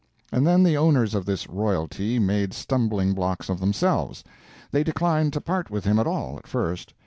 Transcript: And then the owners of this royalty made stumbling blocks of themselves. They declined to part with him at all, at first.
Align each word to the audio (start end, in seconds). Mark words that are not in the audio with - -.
And 0.31 0.47
then 0.47 0.63
the 0.63 0.75
owners 0.77 1.13
of 1.13 1.25
this 1.27 1.47
royalty 1.47 2.17
made 2.17 2.55
stumbling 2.55 3.13
blocks 3.13 3.49
of 3.49 3.59
themselves. 3.59 4.23
They 4.71 4.83
declined 4.83 5.31
to 5.33 5.41
part 5.41 5.69
with 5.69 5.85
him 5.85 5.99
at 5.99 6.07
all, 6.07 6.37
at 6.39 6.47
first. 6.47 6.95